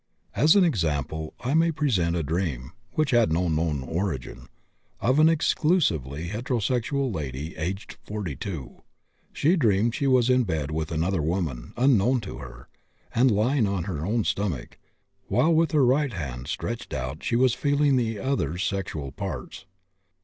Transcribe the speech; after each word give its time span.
As 0.35 0.55
an 0.55 0.63
example 0.63 1.35
I 1.41 1.53
may 1.53 1.71
present 1.71 2.15
a 2.15 2.23
dream 2.23 2.71
(which 2.93 3.11
had 3.11 3.31
no 3.31 3.47
known 3.49 3.83
origin) 3.83 4.47
of 4.99 5.19
an 5.19 5.29
exclusively 5.29 6.29
heterosexual 6.29 7.13
lady 7.13 7.55
aged 7.55 7.97
42; 8.05 8.81
she 9.31 9.55
dreamed 9.55 9.93
she 9.93 10.07
was 10.07 10.27
in 10.27 10.41
bed 10.43 10.71
with 10.71 10.91
another 10.91 11.21
woman, 11.21 11.71
unknown 11.77 12.19
to 12.21 12.39
her, 12.39 12.67
and 13.13 13.29
lying 13.29 13.67
on 13.67 13.83
her 13.83 14.03
own 14.03 14.23
stomach, 14.23 14.79
while 15.27 15.53
with 15.53 15.71
her 15.71 15.85
right 15.85 16.13
hand 16.13 16.47
stretched 16.47 16.95
out 16.95 17.21
she 17.23 17.35
was 17.35 17.53
feeling 17.53 17.95
the 17.95 18.17
other's 18.17 18.63
sexual 18.63 19.11
parts. 19.11 19.65